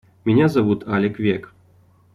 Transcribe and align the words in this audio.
Меня 0.25 0.47
зовут 0.47 0.87
Алек 0.87 1.19
Век. 1.19 1.53